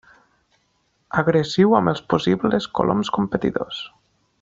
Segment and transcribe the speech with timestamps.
[1.23, 3.87] Agressiu amb els possibles coloms competidors.